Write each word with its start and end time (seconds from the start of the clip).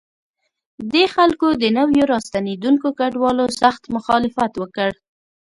دې 0.93 1.05
خلکو 1.15 1.47
د 1.61 1.63
نویو 1.77 2.09
راستنېدونکو 2.13 2.87
کډوالو 2.99 3.45
سخت 3.61 3.83
مخالفت 3.95 4.51
وکړ. 4.57 4.91